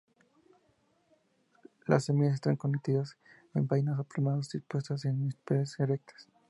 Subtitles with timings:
[1.85, 3.19] Las semillas están contenidas
[3.53, 6.27] en vainas aplanadas dispuestas en espirales erectas.